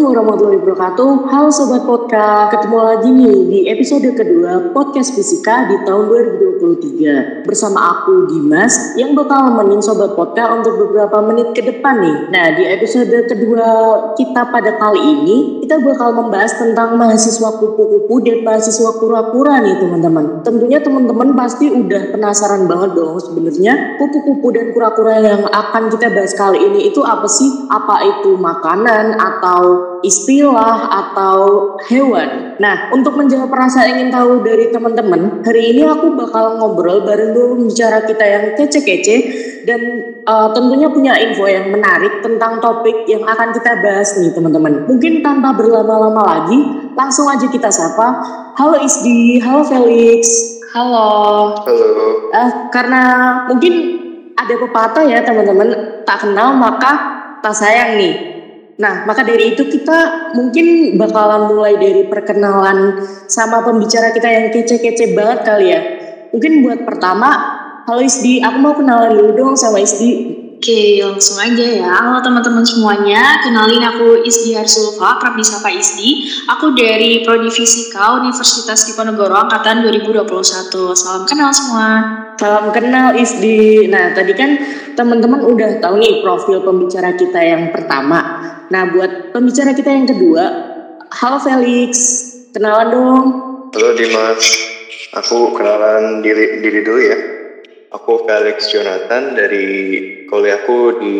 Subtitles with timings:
[0.00, 1.10] Assalamualaikum warahmatullahi wabarakatuh.
[1.28, 7.44] Halo Sobat Podcast, ketemu lagi nih di episode kedua Podcast Fisika di tahun 2023.
[7.44, 12.16] Bersama aku Dimas yang bakal nemenin Sobat Podcast untuk beberapa menit ke depan nih.
[12.32, 13.68] Nah di episode kedua
[14.16, 15.36] kita pada kali ini,
[15.68, 20.40] kita bakal membahas tentang mahasiswa kupu-kupu dan mahasiswa kura-kura nih teman-teman.
[20.40, 26.32] Tentunya teman-teman pasti udah penasaran banget dong sebenarnya kupu-kupu dan kura-kura yang akan kita bahas
[26.32, 27.68] kali ini itu apa sih?
[27.68, 32.56] Apa itu makanan atau istilah atau hewan.
[32.60, 37.64] Nah, untuk menjawab rasa ingin tahu dari teman-teman, hari ini aku bakal ngobrol bareng dulu
[37.64, 39.16] bicara kita yang kece-kece
[39.64, 39.80] dan
[40.28, 44.84] uh, tentunya punya info yang menarik tentang topik yang akan kita bahas nih teman-teman.
[44.88, 46.58] Mungkin tanpa berlama-lama lagi,
[46.96, 48.20] langsung aja kita sapa.
[48.56, 50.22] Halo Isdi, halo Felix.
[50.70, 51.10] Halo.
[51.64, 51.88] Halo.
[52.30, 53.02] Uh, karena
[53.48, 53.72] mungkin
[54.36, 56.92] ada pepatah ya teman-teman, tak kenal maka
[57.40, 58.29] tak sayang nih.
[58.80, 62.96] Nah, maka dari itu kita mungkin bakalan mulai dari perkenalan
[63.28, 65.80] sama pembicara kita yang kece-kece banget kali ya.
[66.32, 67.28] Mungkin buat pertama,
[67.84, 70.40] halo Isdi, aku mau kenalan dulu dong sama Isdi.
[70.60, 71.88] Oke, langsung aja ya.
[71.88, 76.28] Halo teman-teman semuanya, kenalin aku Isdi Harsulfa, kerap disapa Isdi.
[76.48, 80.96] Aku dari Prodi Fisika Universitas Diponegoro Angkatan 2021.
[80.96, 81.88] Salam kenal semua.
[82.40, 83.88] Salam kenal Isdi.
[83.92, 84.56] Nah, tadi kan
[84.96, 88.59] teman-teman udah tahu nih profil pembicara kita yang pertama.
[88.70, 90.44] Nah, buat pembicara kita yang kedua,
[91.10, 91.90] halo Felix,
[92.54, 93.26] kenalan dong.
[93.74, 94.46] Halo Dimas,
[95.10, 97.18] aku kenalan diri, diri dulu ya.
[97.90, 99.66] Aku Felix Jonathan dari
[100.30, 101.14] kuliahku di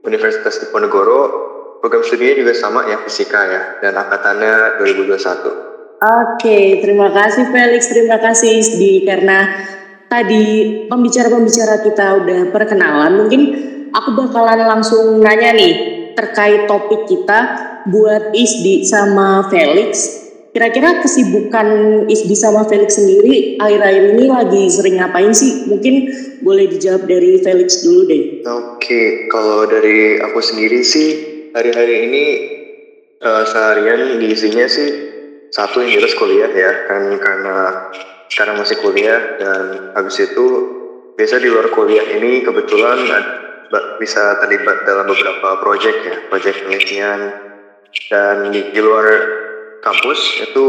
[0.00, 1.52] Universitas Diponegoro.
[1.84, 6.00] Program studinya juga sama ya, fisika ya, dan angkatannya 2021.
[6.00, 9.44] Oke, terima kasih Felix, terima kasih Isdi karena
[10.08, 10.44] tadi
[10.88, 13.20] pembicara-pembicara kita udah perkenalan.
[13.20, 13.42] Mungkin
[13.92, 17.40] aku bakalan langsung nanya nih terkait topik kita
[17.88, 20.22] buat Isdi sama Felix.
[20.52, 21.68] Kira-kira kesibukan
[22.12, 25.64] Isdi sama Felix sendiri akhir-akhir ini lagi sering ngapain sih?
[25.64, 26.12] Mungkin
[26.44, 28.44] boleh dijawab dari Felix dulu deh.
[28.44, 31.08] Oke, kalau dari aku sendiri sih
[31.56, 32.24] hari-hari ini
[33.22, 34.90] uh, seharian diisinya sih
[35.52, 37.56] satu yang jelas kuliah ya kan karena
[38.32, 40.46] sekarang masih kuliah dan habis itu
[41.14, 43.04] biasa di luar kuliah ini kebetulan
[43.96, 47.20] bisa terlibat dalam beberapa proyek ya, proyek penelitian
[48.12, 49.06] dan di, di luar
[49.80, 50.66] kampus itu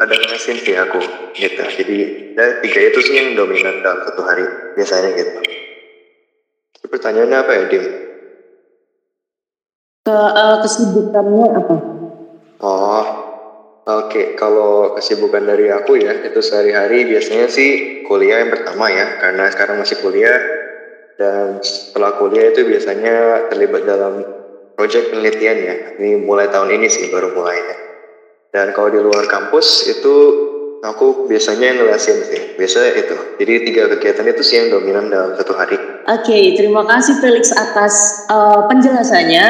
[0.00, 1.00] ada ngesin sih aku
[1.36, 1.62] gitu.
[1.62, 1.98] Jadi
[2.36, 4.44] ya, tiga itu sih yang dominan dalam satu hari
[4.76, 5.38] biasanya gitu.
[6.76, 7.84] Jadi pertanyaannya apa ya Dim?
[10.06, 11.76] Ke uh, kesibukannya apa?
[12.62, 13.04] Oh,
[13.84, 14.08] oke.
[14.08, 14.24] Okay.
[14.38, 19.82] Kalau kesibukan dari aku ya itu sehari-hari biasanya sih kuliah yang pertama ya, karena sekarang
[19.82, 20.36] masih kuliah
[21.16, 24.20] dan setelah kuliah itu biasanya terlibat dalam
[24.76, 25.74] proyek penelitian ya.
[25.96, 27.76] Ini mulai tahun ini sih baru mulainya.
[28.52, 30.14] Dan kalau di luar kampus itu
[30.84, 32.40] aku biasanya ngelasin sih.
[32.60, 33.16] Biasa itu.
[33.40, 35.76] Jadi tiga kegiatan itu sih yang dominan dalam satu hari.
[36.06, 39.44] Oke, okay, terima kasih Felix atas uh, penjelasannya.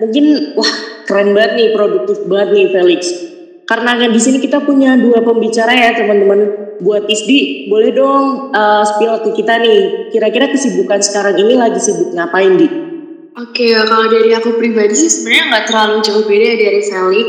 [0.00, 0.72] Mungkin wah
[1.04, 3.31] keren banget nih, produktif banget nih Felix.
[3.62, 6.40] Karena di sini kita punya dua pembicara ya teman-teman
[6.82, 10.10] buat Isdi, boleh dong uh, spill ke kita nih.
[10.10, 12.68] Kira-kira kesibukan sekarang ini lagi sibuk ngapain, Di?
[13.32, 17.28] Oke, kalau dari aku pribadi sih sebenarnya nggak terlalu jauh beda dari Felix.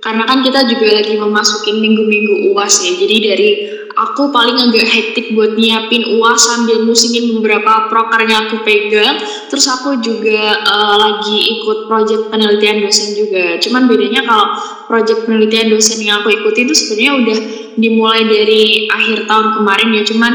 [0.00, 2.92] Karena kan kita juga lagi memasukin minggu-minggu UAS ya.
[2.96, 3.48] Jadi dari
[3.94, 9.18] aku paling agak hektik buat nyiapin UAS sambil musingin beberapa prokernya aku pegang.
[9.48, 13.58] Terus aku juga uh, lagi ikut project penelitian dosen juga.
[13.62, 14.46] Cuman bedanya kalau
[14.90, 17.38] project penelitian dosen yang aku ikuti itu sebenarnya udah
[17.78, 20.02] dimulai dari akhir tahun kemarin ya.
[20.06, 20.32] Cuman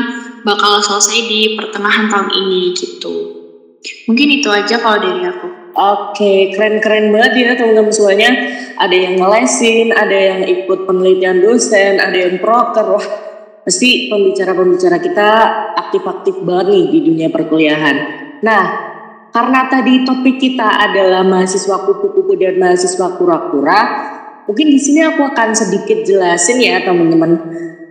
[0.47, 3.15] bakal selesai di pertengahan tahun ini gitu.
[4.07, 5.47] Mungkin itu aja kalau dari aku.
[5.79, 8.31] Oke, keren-keren banget ya teman-teman semuanya.
[8.75, 12.99] Ada yang ngelesin, ada yang ikut penelitian dosen, ada yang proker.
[12.99, 13.07] Wah,
[13.69, 15.29] pasti pembicara-pembicara kita
[15.77, 17.97] aktif-aktif banget nih di dunia perkuliahan.
[18.41, 18.63] Nah,
[19.29, 23.79] karena tadi topik kita adalah mahasiswa kupu-kupu dan mahasiswa kura-kura,
[24.49, 27.31] mungkin di sini aku akan sedikit jelasin ya teman-teman.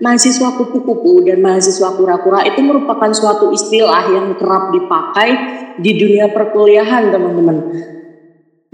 [0.03, 5.31] Mahasiswa kupu-kupu dan mahasiswa kura-kura itu merupakan suatu istilah yang kerap dipakai
[5.79, 7.57] di dunia perkuliahan teman-teman.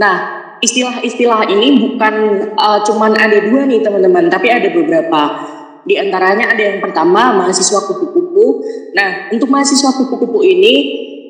[0.01, 0.17] Nah,
[0.65, 2.15] istilah-istilah ini bukan
[2.57, 5.53] uh, cuman ada dua nih teman-teman, tapi ada beberapa.
[5.85, 8.65] Di antaranya ada yang pertama mahasiswa kupu-kupu.
[8.97, 10.75] Nah, untuk mahasiswa kupu-kupu ini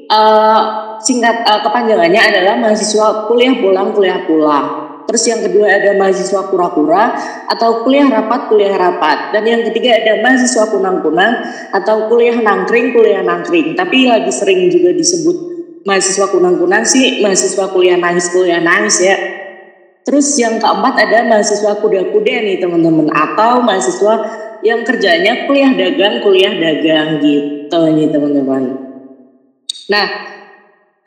[0.07, 0.63] uh,
[1.03, 4.67] singkat uh, kepanjangannya adalah mahasiswa kuliah pulang kuliah pulang.
[5.05, 7.13] Terus yang kedua ada mahasiswa kura-kura
[7.53, 9.37] atau kuliah rapat kuliah rapat.
[9.37, 11.45] Dan yang ketiga ada mahasiswa kunang-kunang
[11.77, 13.77] atau kuliah nangkring kuliah nangkring.
[13.77, 15.37] Tapi lagi sering juga disebut
[15.85, 19.17] mahasiswa kunang-kunang sih mahasiswa kuliah nangis kuliah nangis ya.
[20.05, 24.15] Terus yang keempat ada mahasiswa kuda-kuda nih teman-teman atau mahasiswa
[24.61, 28.63] yang kerjanya kuliah dagang, kuliah dagang gitu nih teman-teman.
[29.89, 30.07] Nah,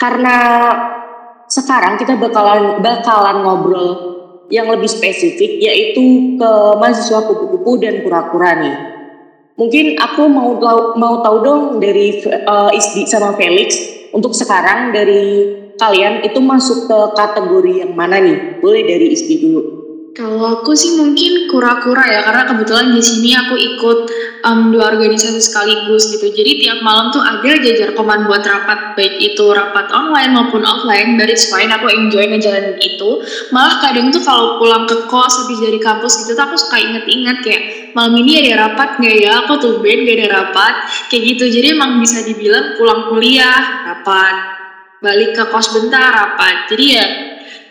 [0.02, 0.38] karena
[1.46, 3.88] sekarang kita bakalan bakalan ngobrol
[4.50, 6.52] yang lebih spesifik yaitu ke
[6.82, 8.78] mahasiswa kupu-kupu dan kura-kura nih.
[9.58, 13.78] Mungkin aku mau tahu mau tahu dong dari uh, Isdi sama Felix
[14.14, 18.60] untuk sekarang dari kalian itu masuk ke kategori yang mana nih?
[18.60, 19.88] Boleh dari Isti dulu.
[20.18, 24.10] Kalau aku sih mungkin kura-kura ya, karena kebetulan di sini aku ikut
[24.50, 26.34] um, dua organisasi sekaligus gitu.
[26.34, 31.22] Jadi tiap malam tuh ada jajar koman buat rapat, baik itu rapat online maupun offline.
[31.22, 33.22] Dari fine, aku enjoy ngejalanin itu.
[33.54, 37.38] Malah kadang tuh kalau pulang ke kos habis dari kampus gitu, tuh aku suka inget-inget
[37.46, 37.64] kayak
[37.94, 39.46] malam ini ada rapat nggak ya?
[39.46, 40.74] Aku tuh band gak ada rapat,
[41.14, 41.46] kayak gitu.
[41.46, 44.57] Jadi emang bisa dibilang pulang kuliah rapat,
[45.04, 47.08] balik ke kos bentar rapat jadi ya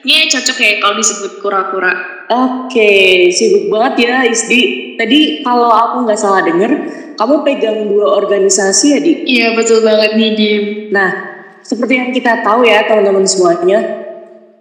[0.06, 1.93] ini cocok ya kalau disebut kura-kura.
[2.31, 4.94] Oke sibuk banget ya Isdi.
[4.94, 6.70] Tadi kalau aku nggak salah denger
[7.19, 9.12] kamu pegang dua organisasi ya Di?
[9.26, 10.62] iya betul banget nih Dim.
[10.94, 11.11] Nah
[11.58, 13.82] seperti yang kita tahu ya teman-teman semuanya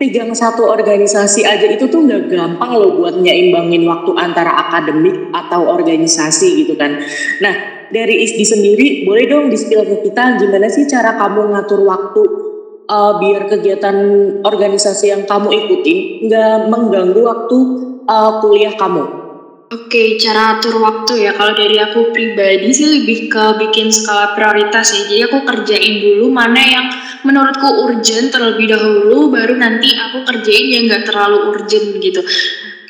[0.01, 5.69] pegang satu organisasi aja itu tuh nggak gampang loh buat nyaimbangin waktu antara akademik atau
[5.69, 6.97] organisasi gitu kan.
[7.45, 12.44] Nah dari ISDI sendiri boleh dong di ke kita gimana sih cara kamu ngatur waktu
[12.89, 13.97] uh, biar kegiatan
[14.45, 17.57] organisasi yang kamu ikutin nggak mengganggu waktu
[18.05, 19.25] uh, kuliah kamu?
[19.65, 21.33] Oke, cara atur waktu ya.
[21.33, 25.01] Kalau dari aku pribadi sih lebih ke bikin skala prioritas ya.
[25.09, 26.85] Jadi aku kerjain dulu mana yang
[27.25, 32.21] menurutku urgent terlebih dahulu, baru nanti aku kerjain yang nggak terlalu urgent gitu.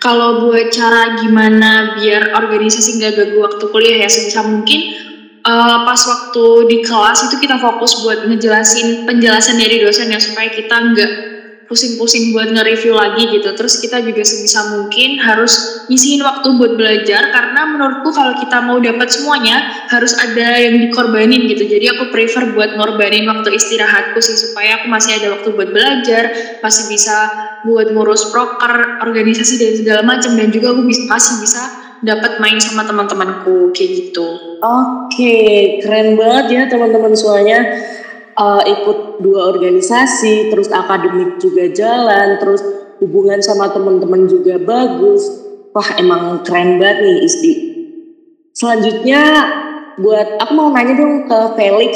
[0.04, 5.15] Kalau buat cara gimana biar organisasi nggak ganggu waktu kuliah ya sebisa mungkin
[5.46, 10.50] uh, pas waktu di kelas itu kita fokus buat ngejelasin penjelasan dari dosen ya supaya
[10.50, 11.12] kita nggak
[11.66, 13.50] pusing-pusing buat nge-review lagi gitu.
[13.58, 18.78] Terus kita juga sebisa mungkin harus ngisiin waktu buat belajar karena menurutku kalau kita mau
[18.78, 21.66] dapat semuanya harus ada yang dikorbanin gitu.
[21.66, 26.24] Jadi aku prefer buat ngorbanin waktu istirahatku sih supaya aku masih ada waktu buat belajar,
[26.62, 27.18] masih bisa
[27.66, 32.84] buat ngurus proker, organisasi dan segala macam dan juga aku masih bisa dapat main sama
[32.84, 34.60] teman-temanku kayak gitu.
[34.60, 35.38] Oke,
[35.80, 37.60] keren banget ya teman-teman semuanya
[38.36, 42.62] uh, ikut dua organisasi, terus akademik juga jalan, terus
[43.00, 45.24] hubungan sama teman-teman juga bagus.
[45.76, 47.54] Wah, emang keren banget nih Isdi.
[48.56, 49.24] Selanjutnya
[50.00, 51.94] buat aku mau nanya dong ke Felix.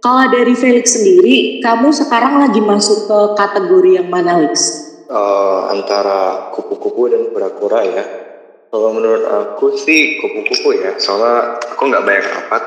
[0.00, 4.86] Kalau dari Felix sendiri, kamu sekarang lagi masuk ke kategori yang mana, Lex?
[5.06, 8.25] Uh, antara kupu-kupu dan kura-kura ya
[8.70, 12.64] kalau menurut aku sih kupu-kupu ya, soalnya aku nggak banyak rapat,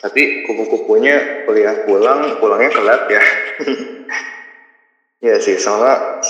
[0.00, 3.22] tapi kupu-kupunya kuliah pulang, pulangnya kelab ya.
[5.24, 6.20] Iya sih, soalnya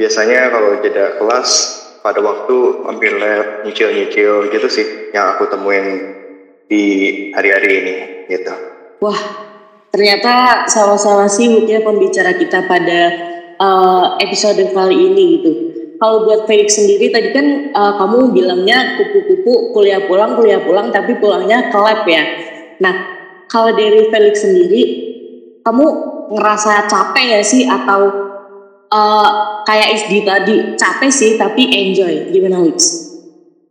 [0.00, 1.50] biasanya kalau jeda kelas
[2.00, 2.56] pada waktu
[2.88, 6.16] hampir lab, nyicil-nyicil gitu sih yang aku temuin
[6.64, 6.84] di
[7.36, 7.96] hari-hari ini
[8.32, 8.48] gitu.
[9.04, 9.20] Wah,
[9.92, 13.00] ternyata sama-sama sibuk ya pembicara kita pada
[13.60, 15.73] uh, episode kali ini gitu
[16.04, 21.16] kalau buat Felix sendiri tadi kan uh, kamu bilangnya kupu-kupu kuliah pulang kuliah pulang tapi
[21.16, 22.24] pulangnya ke lab ya.
[22.84, 22.94] Nah
[23.48, 24.82] kalau dari Felix sendiri
[25.64, 25.86] kamu
[26.28, 27.64] ngerasa capek ya sih?
[27.64, 28.00] Atau
[28.92, 29.28] uh,
[29.64, 32.28] kayak Isdi tadi capek sih tapi enjoy?
[32.28, 32.80] Gimana Felix?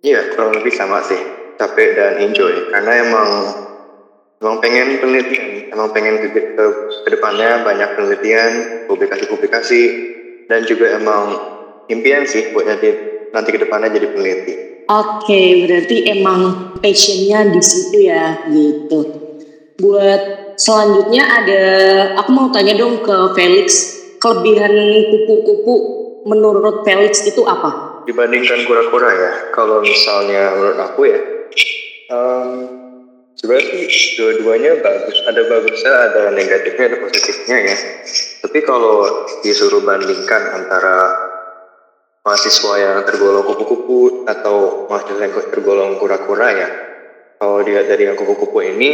[0.02, 1.22] Iya kurang lebih sama sih.
[1.62, 2.74] Capek dan enjoy.
[2.74, 3.30] Karena emang
[4.42, 5.70] emang pengen penelitian.
[5.70, 6.66] Emang pengen ke, ke,
[7.06, 8.52] ke depannya banyak penelitian
[8.90, 9.82] publikasi-publikasi
[10.50, 11.54] dan juga emang
[11.94, 12.90] impian sih buat nanti
[13.30, 14.54] nanti ke depannya jadi peneliti.
[14.84, 16.42] Oke, okay, berarti emang
[16.84, 19.00] passionnya di situ ya gitu.
[19.80, 21.64] Buat selanjutnya ada,
[22.20, 23.68] aku mau tanya dong ke Felix,
[24.20, 24.76] kelebihan
[25.08, 25.76] kupu-kupu
[26.28, 28.04] menurut Felix itu apa?
[28.04, 31.20] Dibandingkan kura-kura ya, kalau misalnya menurut aku ya,
[32.12, 32.52] um,
[33.40, 33.88] sebenarnya
[34.20, 35.18] dua-duanya bagus.
[35.32, 37.78] Ada bagusnya, ada negatifnya, ada positifnya ya.
[38.44, 41.32] Tapi kalau disuruh bandingkan antara
[42.24, 46.70] mahasiswa yang tergolong kupu-kupu atau mahasiswa yang tergolong kura-kura ya.
[47.36, 48.90] Kalau dia dari yang kupu-kupu ini,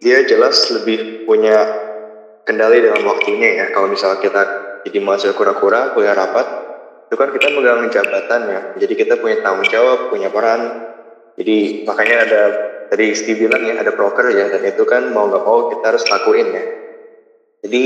[0.00, 1.56] dia jelas lebih punya
[2.48, 3.66] kendali dalam waktunya ya.
[3.76, 4.42] Kalau misalnya kita
[4.88, 6.46] jadi mahasiswa kura-kura, kuliah rapat,
[7.12, 8.60] itu kan kita megang jabatan ya.
[8.80, 10.88] Jadi kita punya tanggung jawab, punya peran.
[11.36, 12.42] Jadi makanya ada
[12.88, 16.08] tadi Steve bilang ya ada broker ya dan itu kan mau nggak mau kita harus
[16.08, 16.64] lakuin ya.
[17.60, 17.82] Jadi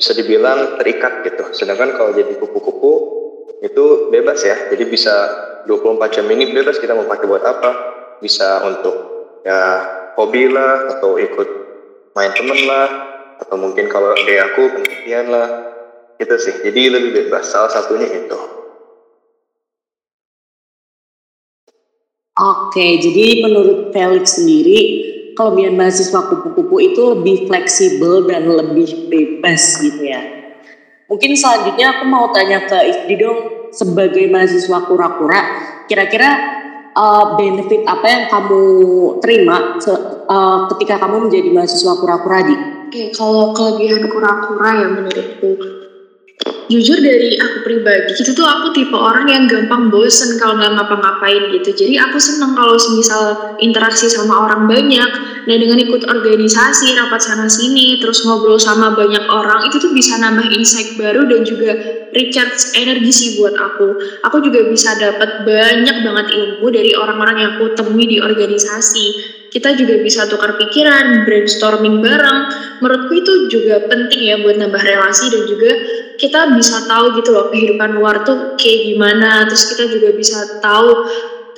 [0.00, 1.52] bisa dibilang terikat gitu.
[1.52, 3.19] Sedangkan kalau jadi kupu-kupu
[3.60, 4.56] itu bebas ya.
[4.72, 5.12] Jadi bisa
[5.68, 7.70] 24 jam ini bebas kita mau pakai buat apa.
[8.20, 8.96] Bisa untuk
[9.44, 9.60] ya
[10.16, 11.48] hobi lah atau ikut
[12.16, 12.88] main temen lah
[13.40, 15.48] atau mungkin kalau dari aku penelitian lah
[16.16, 16.54] gitu sih.
[16.64, 17.48] Jadi lebih bebas.
[17.48, 18.60] Salah satunya itu.
[22.40, 24.80] Oke, jadi menurut Felix sendiri
[25.36, 30.39] kelebihan mahasiswa kupu-kupu itu lebih fleksibel dan lebih bebas gitu ya.
[31.10, 33.38] Mungkin selanjutnya aku mau tanya ke Ifdi dong,
[33.74, 35.40] sebagai mahasiswa kura-kura,
[35.90, 36.30] kira-kira
[36.94, 38.62] uh, benefit apa yang kamu
[39.18, 39.74] terima
[40.30, 42.54] uh, ketika kamu menjadi mahasiswa kura-kura di?
[42.90, 45.79] Oke, kalau kelebihan kura-kura ya menurutku
[46.70, 51.50] jujur dari aku pribadi itu tuh aku tipe orang yang gampang bosen kalau nggak ngapa-ngapain
[51.58, 51.74] gitu.
[51.74, 55.10] Jadi aku seneng kalau misal interaksi sama orang banyak.
[55.40, 60.20] Dan dengan ikut organisasi rapat sana sini terus ngobrol sama banyak orang itu tuh bisa
[60.20, 63.88] nambah insight baru dan juga recharge energi sih buat aku
[64.26, 69.74] aku juga bisa dapat banyak banget ilmu dari orang-orang yang aku temui di organisasi kita
[69.74, 72.40] juga bisa tukar pikiran, brainstorming bareng.
[72.78, 75.70] Menurutku itu juga penting ya buat nambah relasi dan juga
[76.14, 79.50] kita bisa tahu gitu loh kehidupan luar tuh kayak gimana.
[79.50, 80.90] Terus kita juga bisa tahu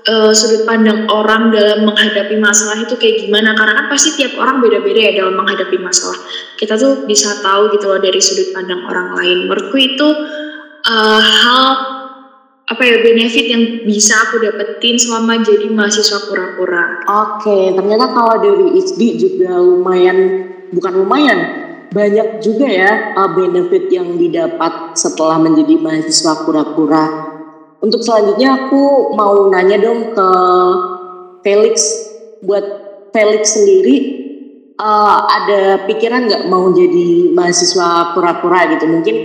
[0.08, 3.54] uh, sudut pandang orang dalam menghadapi masalah itu kayak gimana.
[3.54, 6.18] Karena kan pasti tiap orang beda-beda ya dalam menghadapi masalah.
[6.58, 9.38] Kita tuh bisa tahu gitu loh dari sudut pandang orang lain.
[9.50, 10.08] Menurutku itu
[10.86, 11.64] uh, hal
[12.62, 17.04] apa ya benefit yang bisa aku dapetin selama jadi mahasiswa pura-pura.
[17.04, 21.38] Oke, ternyata kalau dari ISD juga lumayan bukan lumayan
[21.92, 27.31] banyak juga ya uh, benefit yang didapat setelah menjadi mahasiswa pura-pura.
[27.82, 30.28] Untuk selanjutnya aku mau nanya dong ke
[31.42, 31.82] Felix
[32.46, 32.62] buat
[33.10, 33.96] Felix sendiri
[34.78, 39.16] uh, ada pikiran nggak mau jadi mahasiswa pura-pura gitu mungkin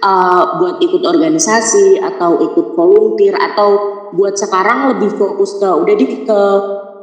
[0.00, 3.68] uh, buat ikut organisasi atau ikut volunteer atau
[4.16, 6.40] buat sekarang lebih fokus ke udah di ke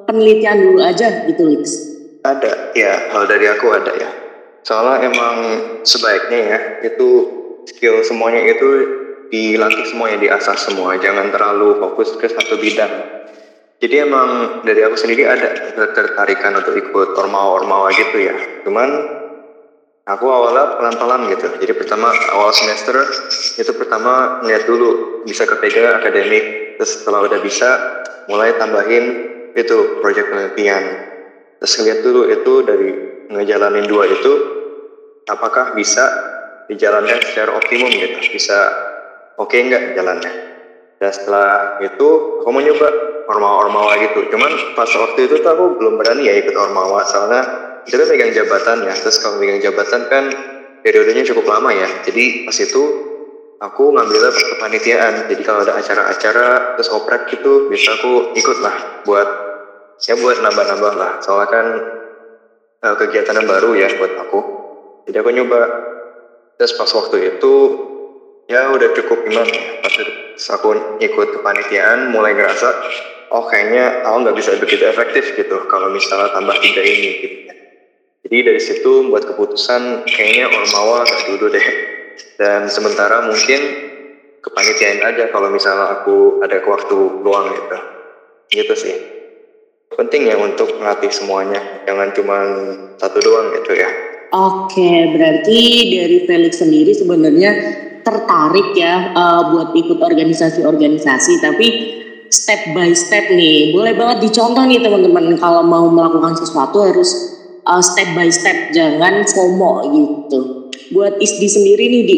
[0.10, 1.93] penelitian dulu aja gitu Lix?
[2.25, 4.10] Ada ya hal dari aku ada ya.
[4.65, 5.38] Soalnya emang
[5.86, 7.10] sebaiknya ya itu
[7.67, 9.02] skill semuanya itu
[9.33, 13.25] dilatih semuanya diasah semua jangan terlalu fokus ke satu bidang.
[13.81, 18.35] Jadi emang dari aku sendiri ada ketertarikan untuk ikut ormawa-ormawa gitu ya.
[18.61, 18.89] Cuman
[20.03, 21.47] Aku awalnya pelan-pelan gitu.
[21.63, 23.07] Jadi pertama awal semester
[23.55, 26.75] itu pertama lihat dulu bisa kepegang akademik.
[26.75, 27.69] Terus setelah udah bisa
[28.27, 29.05] mulai tambahin
[29.55, 30.83] itu project penelitian.
[31.63, 32.89] Terus lihat dulu itu dari
[33.31, 34.33] ngejalanin dua itu
[35.23, 36.03] apakah bisa
[36.67, 38.27] dijalankan secara optimum gitu.
[38.27, 38.59] Bisa
[39.37, 40.31] oke okay nggak jalannya.
[41.03, 42.87] Dan setelah itu aku mau nyoba
[43.27, 44.31] ormawa-ormawa gitu.
[44.31, 47.41] Cuman pas waktu itu tuh aku belum berani ya ikut ormawa soalnya
[47.83, 48.95] kita megang jabatan ya.
[48.95, 50.23] Terus kalau megang jabatan kan
[50.79, 51.87] periodenya cukup lama ya.
[52.07, 52.83] Jadi pas itu
[53.59, 55.13] aku ngambilnya kepanitiaan.
[55.27, 59.29] Jadi kalau ada acara-acara terus oprek gitu bisa aku ikut lah buat
[60.03, 61.11] ya buat nambah-nambah lah.
[61.19, 61.65] Soalnya kan
[62.83, 64.39] uh, kegiatan yang baru ya buat aku.
[65.07, 65.61] Jadi aku nyoba.
[66.53, 67.53] Terus pas waktu itu
[68.47, 69.95] ya udah cukup gimana ya pas
[70.59, 72.69] aku ikut kepanitiaan mulai ngerasa
[73.31, 77.43] oh kayaknya aku nggak bisa begitu efektif gitu kalau misalnya tambah tiga ini gitu
[78.23, 81.67] jadi dari situ buat keputusan kayaknya Ormawa gak dulu deh.
[82.39, 83.62] Dan sementara mungkin
[84.39, 87.77] kepanitiaan aja kalau misalnya aku ada waktu luang gitu.
[88.47, 88.95] Gitu sih.
[89.93, 92.38] Penting ya untuk melatih semuanya, jangan cuma
[92.97, 93.91] satu doang gitu ya.
[94.33, 95.59] Oke, berarti
[95.93, 97.51] dari Felix sendiri sebenarnya
[98.03, 101.67] tertarik ya uh, buat ikut organisasi-organisasi, tapi
[102.29, 105.33] step by step nih, boleh banget dicontoh nih teman-teman.
[105.39, 107.10] Kalau mau melakukan sesuatu harus
[107.65, 108.75] uh, step by step.
[108.75, 110.39] Jangan FOMO gitu.
[110.93, 112.17] Buat Isdi sendiri nih di.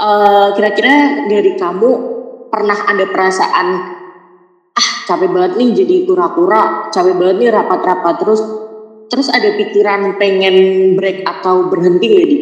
[0.00, 1.90] Uh, kira-kira dari kamu
[2.48, 3.68] pernah ada perasaan
[4.72, 8.40] ah capek banget nih jadi kura-kura capek banget nih rapat-rapat terus
[9.12, 10.56] terus ada pikiran pengen
[10.96, 12.38] break atau berhenti gak di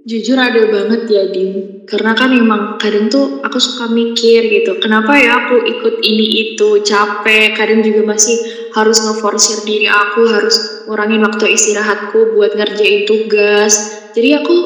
[0.00, 5.12] Jujur ada banget ya Dim Karena kan emang kadang tuh aku suka mikir gitu Kenapa
[5.20, 7.52] ya aku ikut ini itu capek.
[7.52, 8.36] Kadang juga masih
[8.72, 14.00] harus ngeforsir diri aku Harus ngurangin waktu istirahatku buat ngerjain tugas.
[14.16, 14.56] Jadi aku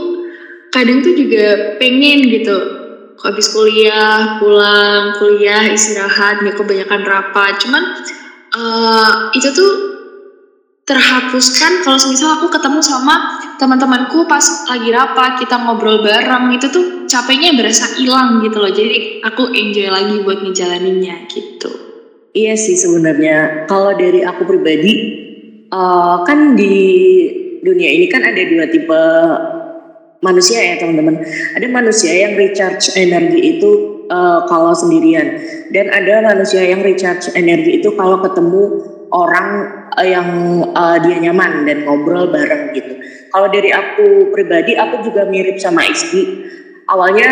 [0.71, 2.59] kadang tuh juga pengen gitu
[3.15, 7.57] Habis kuliah, pulang, kuliah, istirahat, gak kebanyakan rapat.
[7.63, 7.83] Cuman
[8.53, 9.94] uh, itu tuh
[10.85, 11.81] terhapuskan.
[11.81, 17.57] Kalau misal aku ketemu sama teman-temanku pas lagi rapat kita ngobrol bareng itu tuh capeknya
[17.57, 18.73] berasa hilang gitu loh.
[18.73, 21.71] Jadi aku enjoy lagi buat ngejalaninnya gitu.
[22.37, 23.65] Iya sih sebenarnya.
[23.71, 24.95] Kalau dari aku pribadi
[25.73, 26.77] uh, kan di
[27.65, 29.03] dunia ini kan ada dua tipe
[30.21, 31.21] manusia ya teman-teman.
[31.57, 33.71] Ada manusia yang recharge energi itu
[34.13, 35.41] uh, kalau sendirian.
[35.73, 38.63] Dan ada manusia yang recharge energi itu kalau ketemu
[39.15, 40.29] orang uh, yang
[40.75, 42.99] uh, dia nyaman dan ngobrol bareng gitu.
[43.31, 46.47] Kalau dari aku pribadi, aku juga mirip sama Iski.
[46.87, 47.31] Awalnya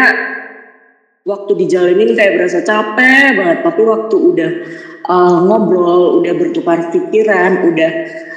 [1.22, 4.50] waktu dijalanin kayak berasa capek banget tapi waktu udah
[5.06, 7.92] uh, ngobrol udah bertukar pikiran udah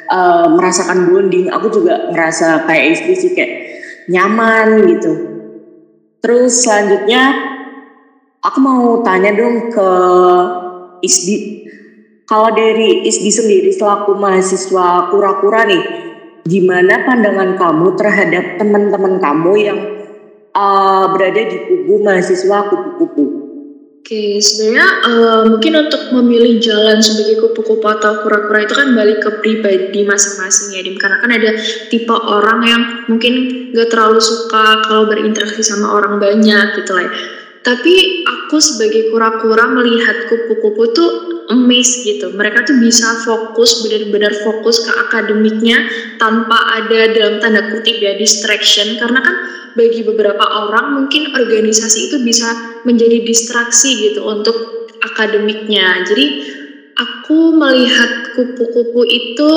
[0.10, 5.14] uh, merasakan bonding aku juga ngerasa kayak istri sih kayak nyaman gitu
[6.22, 7.34] terus selanjutnya
[8.46, 9.90] aku mau tanya dong ke
[11.02, 11.66] Isdi
[12.26, 15.84] kalau dari Isdi sendiri selaku mahasiswa kura-kura nih
[16.46, 19.80] gimana pandangan kamu terhadap teman-teman kamu yang
[20.54, 23.26] uh, berada di kubu mahasiswa kupu-kupu.
[24.06, 29.42] Oke, sebenarnya uh, mungkin untuk memilih jalan sebagai kupu-kupu atau kura-kura itu kan balik ke
[29.42, 30.94] pribadi masing-masing ya, Dim.
[31.02, 31.58] Karena kan ada
[31.90, 33.34] tipe orang yang mungkin
[33.74, 37.10] gak terlalu suka kalau berinteraksi sama orang banyak gitu lah.
[37.10, 37.14] Ya.
[37.66, 41.12] Tapi aku sebagai kura-kura melihat kupu-kupu tuh
[41.50, 42.30] emis gitu.
[42.38, 45.82] Mereka tuh bisa fokus, benar-benar fokus ke akademiknya
[46.22, 49.02] tanpa ada dalam tanda kutip ya distraction.
[49.02, 49.36] Karena kan
[49.74, 52.54] bagi beberapa orang mungkin organisasi itu bisa
[52.86, 56.06] menjadi distraksi gitu untuk akademiknya.
[56.06, 56.26] Jadi
[56.94, 59.54] aku melihat kupu-kupu itu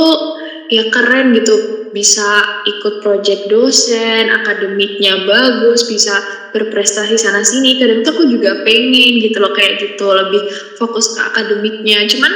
[0.69, 1.89] ya keren gitu.
[1.89, 6.21] Bisa ikut project dosen akademiknya bagus bisa
[6.53, 7.81] berprestasi sana sini.
[7.81, 10.05] Kadang tuh aku juga pengen gitu loh kayak gitu.
[10.05, 10.43] Lebih
[10.77, 12.05] fokus ke akademiknya.
[12.07, 12.33] Cuman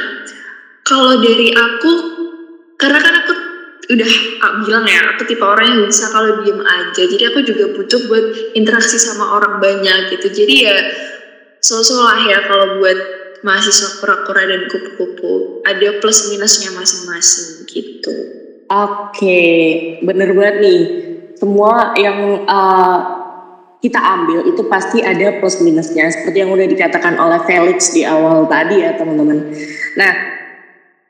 [0.83, 1.93] kalau dari aku
[2.81, 3.33] karena kan aku
[3.93, 7.03] udah ah, bilang ya aku tipe orang yang bisa kalau diem aja.
[7.05, 10.33] Jadi aku juga butuh buat interaksi sama orang banyak gitu.
[10.33, 10.77] Jadi ya
[11.63, 18.17] sosok lah ya kalau buat mahasiswa kura-kura dan kupu-kupu ada plus minusnya masing-masing gitu
[18.71, 19.99] oke okay.
[20.03, 20.81] bener banget nih
[21.39, 22.99] semua yang uh,
[23.83, 28.47] kita ambil itu pasti ada plus minusnya seperti yang udah dikatakan oleh Felix di awal
[28.47, 29.51] tadi ya teman-teman
[29.99, 30.33] nah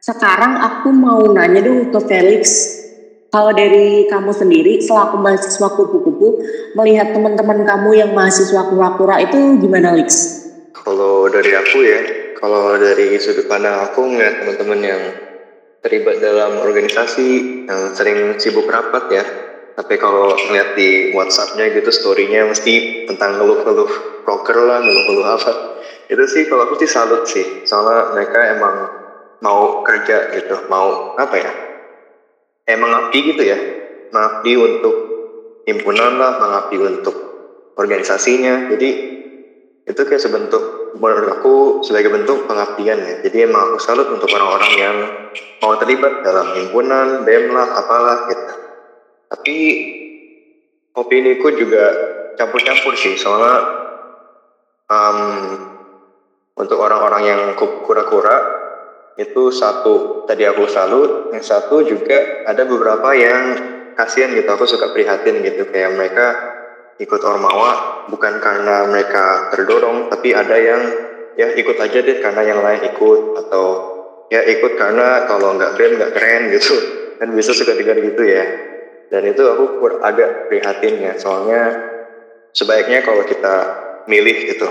[0.03, 2.43] sekarang aku mau nanya dong ke Felix,
[3.31, 6.43] kalau dari kamu sendiri selaku mahasiswa kupu-kupu
[6.75, 10.43] melihat teman-teman kamu yang mahasiswa kura-kura itu gimana Lix?
[10.75, 12.03] Kalau dari aku ya,
[12.43, 15.03] kalau dari sudut pandang aku ngeliat teman-teman yang
[15.79, 17.29] terlibat dalam organisasi
[17.71, 19.25] yang sering sibuk rapat ya.
[19.79, 25.53] Tapi kalau ngeliat di WhatsAppnya gitu storynya mesti tentang ngeluh-ngeluh broker lah, ngeluh-ngeluh apa.
[26.11, 28.77] Itu sih kalau aku sih salut sih, soalnya mereka emang
[29.39, 31.53] mau kerja gitu, mau apa ya?
[32.67, 33.59] Emang mengabdi gitu ya,
[34.11, 34.95] mengabdi untuk
[35.63, 37.17] himpunan lah, mengabdi untuk
[37.79, 38.67] organisasinya.
[38.75, 38.91] Jadi
[39.87, 43.15] itu kayak sebentuk menurut aku sebagai bentuk pengabdian ya.
[43.25, 44.97] Jadi emang aku salut untuk orang-orang yang
[45.63, 48.55] mau terlibat dalam himpunan, BEM lah, apalah gitu.
[49.33, 49.57] Tapi
[50.93, 51.85] opini ku juga
[52.37, 53.57] campur-campur sih, soalnya
[54.93, 55.19] um,
[56.59, 58.61] untuk orang-orang yang kura-kura
[59.17, 63.43] itu satu tadi aku salut yang satu juga ada beberapa yang
[63.93, 66.27] kasihan gitu aku suka prihatin gitu kayak mereka
[67.01, 70.83] ikut ormawa bukan karena mereka terdorong tapi ada yang
[71.37, 73.65] ya ikut aja deh karena yang lain ikut atau
[74.29, 76.75] ya ikut karena kalau nggak bem nggak keren gitu.
[77.23, 78.45] Kan bisa dengar gitu ya.
[79.07, 81.71] Dan itu aku agak prihatin ya soalnya
[82.51, 83.55] sebaiknya kalau kita
[84.11, 84.67] milih gitu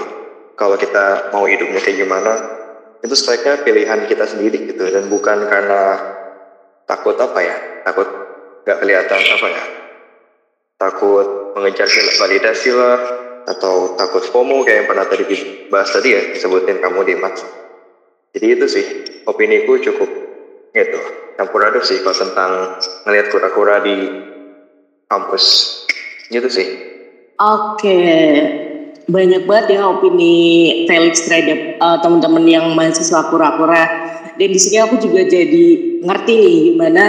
[0.59, 2.33] kalau kita mau hidupnya kayak gimana
[3.01, 4.83] itu sebaiknya pilihan kita sendiri gitu.
[4.91, 5.81] Dan bukan karena
[6.89, 7.55] takut apa ya
[7.87, 8.07] takut
[8.67, 9.63] gak kelihatan apa ya
[10.81, 11.85] takut mengejar
[12.17, 12.97] validasi lah
[13.45, 17.37] atau takut FOMO kayak yang pernah tadi dibahas tadi ya disebutin kamu di Mas.
[18.33, 18.85] Jadi itu sih
[19.29, 20.09] opini ku cukup
[20.73, 21.01] gitu.
[21.37, 22.51] Campur aduk sih kalau tentang
[23.05, 23.97] ngelihat kura-kura di
[25.05, 25.45] kampus.
[26.33, 26.67] Gitu sih.
[27.37, 27.77] Oke.
[27.77, 28.71] Okay
[29.11, 30.33] banyak banget ya opini
[30.87, 33.83] Felix terhadap uh, teman-teman yang mahasiswa kura-kura.
[34.39, 35.65] Dan di sini aku juga jadi
[36.01, 37.03] ngerti nih gimana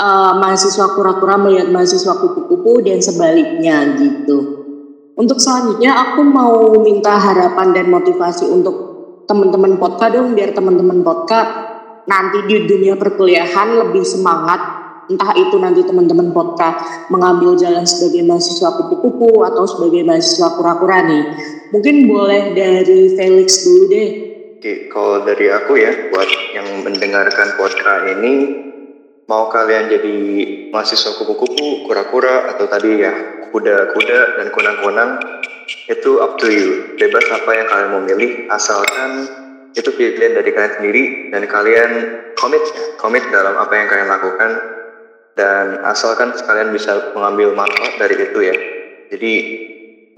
[0.00, 4.64] uh, mahasiswa kura-kura melihat mahasiswa kupu-kupu dan sebaliknya gitu.
[5.20, 8.74] Untuk selanjutnya aku mau minta harapan dan motivasi untuk
[9.28, 11.50] teman-teman podcast dong biar teman-teman podcast
[12.08, 18.78] nanti di dunia perkuliahan lebih semangat entah itu nanti teman-teman podcast mengambil jalan sebagai mahasiswa
[18.78, 21.24] kupu-kupu atau sebagai mahasiswa kura-kura nih.
[21.74, 24.08] Mungkin boleh dari Felix dulu deh.
[24.60, 28.32] Oke, kalau dari aku ya, buat yang mendengarkan podcast ini,
[29.30, 30.16] mau kalian jadi
[30.74, 33.14] mahasiswa kupu-kupu, kura-kura, atau tadi ya
[33.54, 35.22] kuda-kuda dan kunang-kunang,
[35.86, 36.98] itu up to you.
[36.98, 39.30] Bebas apa yang kalian mau milih, asalkan
[39.78, 41.90] itu pilihan dari kalian sendiri dan kalian
[42.34, 44.50] komit ya, komit dalam apa yang kalian lakukan
[45.38, 48.56] dan asalkan sekalian bisa mengambil manfaat dari itu ya
[49.14, 49.34] jadi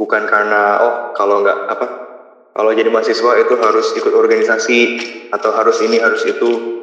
[0.00, 1.86] bukan karena oh kalau nggak apa
[2.56, 4.80] kalau jadi mahasiswa itu harus ikut organisasi
[5.36, 6.81] atau harus ini harus itu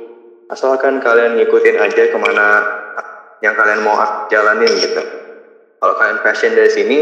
[0.49, 2.47] asalkan kalian ngikutin aja ke mana
[3.39, 3.95] yang kalian mau
[4.27, 5.03] jalanin gitu
[5.79, 6.99] kalau kalian passion dari sini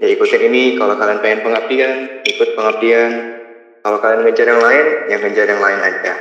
[0.00, 0.78] ya ikutin ini.
[0.80, 1.92] Kalau kalian pengen pengabdian,
[2.24, 3.10] ikut pengabdian.
[3.80, 6.14] Kalau kalian ngejar yang lain, ya ngejar yang lain aja.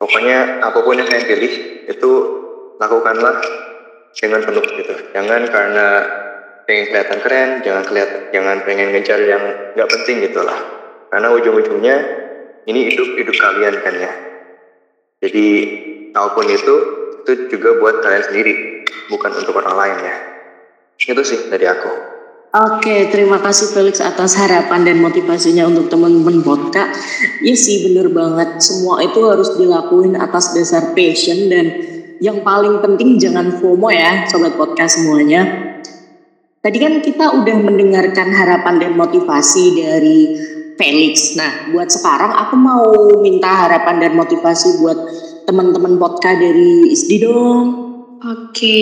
[0.00, 1.54] Pokoknya apa pun yang kalian pilih,
[1.88, 2.10] itu
[2.80, 3.36] lakukanlah
[4.16, 4.94] dengan penuh gitu.
[5.12, 5.86] Jangan karena
[6.64, 9.42] pengen kelihatan keren, jangan kelihatan, jangan pengen ngejar yang
[9.76, 10.56] nggak penting gitu lah.
[11.12, 11.96] Karena ujung-ujungnya
[12.64, 14.12] ini hidup hidup kalian kan ya.
[15.20, 15.46] Jadi
[16.14, 16.76] apa pun itu,
[17.26, 18.54] itu juga buat kalian sendiri,
[19.10, 20.16] bukan untuk orang lain ya.
[21.00, 22.10] Itu sih dari aku.
[22.50, 26.90] Oke, terima kasih Felix atas harapan dan motivasinya untuk teman-teman vodka.
[27.38, 31.66] Iya sih bener banget, semua itu harus dilakuin atas dasar passion dan
[32.18, 35.46] yang paling penting jangan FOMO ya sobat podcast semuanya.
[36.58, 40.20] Tadi kan kita udah mendengarkan harapan dan motivasi dari
[40.74, 41.38] Felix.
[41.38, 42.84] Nah, buat sekarang aku mau
[43.22, 44.98] minta harapan dan motivasi buat
[45.50, 47.66] teman-teman vodka dari ISDI dong.
[48.22, 48.78] Oke,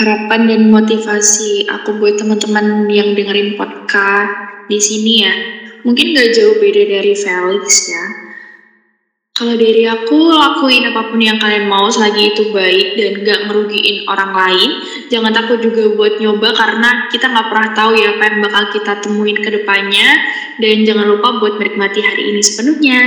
[0.00, 5.34] harapan dan motivasi aku buat teman-teman yang dengerin podcast di sini ya.
[5.84, 8.04] Mungkin gak jauh beda dari Felix ya.
[9.38, 14.02] Kalau dari aku, lakuin apa pun yang kalian mau selagi itu baik dan gak merugiin
[14.10, 14.70] orang lain.
[15.12, 18.92] Jangan takut juga buat nyoba karena kita gak pernah tahu ya apa yang bakal kita
[18.98, 20.08] temuin ke depannya.
[20.58, 23.02] Dan jangan lupa buat menikmati hari ini sepenuhnya.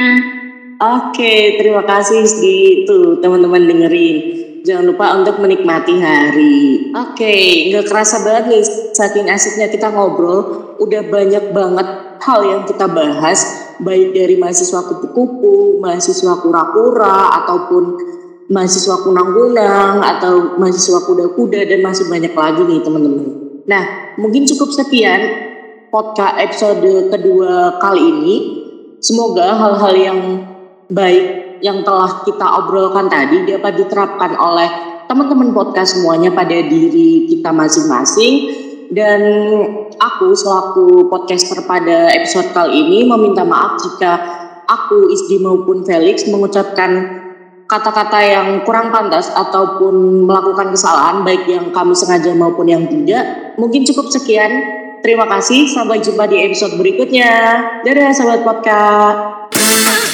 [0.82, 4.17] Oke, terima kasih itu teman-teman dengerin.
[4.65, 6.89] Jangan lupa untuk menikmati hari.
[6.98, 8.65] Oke, nggak kerasa banget nih
[8.98, 10.74] saking asiknya kita ngobrol.
[10.82, 17.84] Udah banyak banget hal yang kita bahas, baik dari mahasiswa kupu-kupu, mahasiswa kura-kura, ataupun
[18.50, 23.28] mahasiswa kunang-kunang, atau mahasiswa kuda-kuda, dan masih banyak lagi nih teman-teman.
[23.70, 25.22] Nah, mungkin cukup sekian
[25.94, 28.38] podcast episode kedua kali ini.
[28.98, 30.20] Semoga hal-hal yang
[30.91, 31.23] baik
[31.63, 34.69] yang telah kita obrolkan tadi dapat diterapkan oleh
[35.08, 38.34] teman-teman podcast semuanya pada diri kita masing-masing
[38.91, 39.21] dan
[39.95, 44.19] aku selaku podcaster pada episode kali ini meminta maaf jika
[44.67, 47.23] aku Isdi maupun Felix mengucapkan
[47.71, 53.56] kata-kata yang kurang pantas ataupun melakukan kesalahan baik yang kami sengaja maupun yang tidak.
[53.56, 54.51] Mungkin cukup sekian.
[54.99, 55.71] Terima kasih.
[55.71, 57.32] Sampai jumpa di episode berikutnya.
[57.88, 60.11] Dadah sahabat podcast.